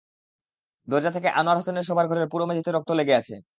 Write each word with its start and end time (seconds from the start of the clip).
দরজা 0.87 1.11
থেকে 1.11 1.29
আনোয়ার 1.31 1.57
হোসেনের 1.57 1.87
শোবার 1.87 2.05
ঘরের 2.07 2.27
পুরো 2.31 2.43
মেঝেতে 2.47 2.71
রক্ত 2.71 2.89
লেগে 2.99 3.13
আছে। 3.15 3.35